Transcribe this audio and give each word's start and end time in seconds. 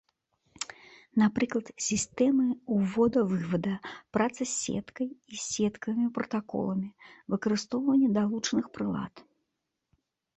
Напрыклад 1.23 1.67
сістэмы 1.87 2.45
ўвода-вывада, 2.75 3.73
праца 4.17 4.39
з 4.39 4.47
сеткай 4.63 5.07
і 5.35 5.41
сеткавымі 5.43 6.09
пратаколамі, 6.15 6.89
выкарыстоўванне 7.35 8.09
далучаных 8.17 8.65
прылад. 8.79 9.13